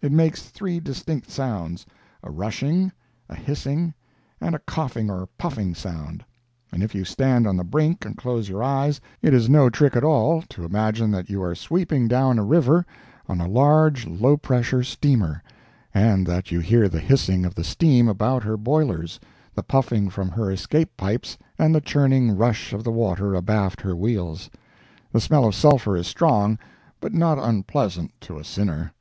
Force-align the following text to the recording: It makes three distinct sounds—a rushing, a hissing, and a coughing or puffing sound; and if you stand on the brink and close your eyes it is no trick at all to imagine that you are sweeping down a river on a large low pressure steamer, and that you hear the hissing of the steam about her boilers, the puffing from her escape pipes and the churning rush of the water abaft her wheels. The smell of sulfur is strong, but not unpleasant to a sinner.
It 0.00 0.10
makes 0.10 0.40
three 0.44 0.80
distinct 0.80 1.30
sounds—a 1.30 2.30
rushing, 2.30 2.92
a 3.28 3.34
hissing, 3.34 3.92
and 4.40 4.54
a 4.54 4.58
coughing 4.60 5.10
or 5.10 5.28
puffing 5.36 5.74
sound; 5.74 6.24
and 6.72 6.82
if 6.82 6.94
you 6.94 7.04
stand 7.04 7.46
on 7.46 7.58
the 7.58 7.62
brink 7.62 8.06
and 8.06 8.16
close 8.16 8.48
your 8.48 8.62
eyes 8.62 9.02
it 9.20 9.34
is 9.34 9.50
no 9.50 9.68
trick 9.68 9.94
at 9.94 10.02
all 10.02 10.40
to 10.48 10.64
imagine 10.64 11.10
that 11.10 11.28
you 11.28 11.42
are 11.42 11.54
sweeping 11.54 12.08
down 12.08 12.38
a 12.38 12.42
river 12.42 12.86
on 13.28 13.38
a 13.38 13.46
large 13.46 14.06
low 14.06 14.38
pressure 14.38 14.82
steamer, 14.82 15.42
and 15.92 16.26
that 16.26 16.50
you 16.50 16.60
hear 16.60 16.88
the 16.88 16.98
hissing 17.00 17.44
of 17.44 17.54
the 17.54 17.62
steam 17.62 18.08
about 18.08 18.44
her 18.44 18.56
boilers, 18.56 19.20
the 19.54 19.62
puffing 19.62 20.08
from 20.08 20.30
her 20.30 20.50
escape 20.50 20.96
pipes 20.96 21.36
and 21.58 21.74
the 21.74 21.82
churning 21.82 22.34
rush 22.34 22.72
of 22.72 22.82
the 22.82 22.90
water 22.90 23.34
abaft 23.34 23.82
her 23.82 23.94
wheels. 23.94 24.48
The 25.12 25.20
smell 25.20 25.44
of 25.44 25.54
sulfur 25.54 25.98
is 25.98 26.06
strong, 26.06 26.58
but 26.98 27.12
not 27.12 27.38
unpleasant 27.38 28.18
to 28.22 28.38
a 28.38 28.42
sinner. 28.42 28.94